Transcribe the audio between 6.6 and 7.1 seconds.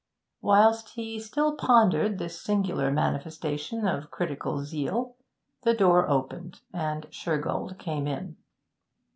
and